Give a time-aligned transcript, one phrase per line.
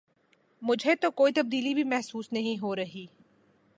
[0.61, 3.21] مجھے تو کوئی تبدیلی بھی محسوس نہیں ہو رہی ہے۔